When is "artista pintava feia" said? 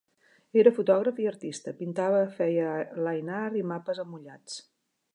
1.33-2.75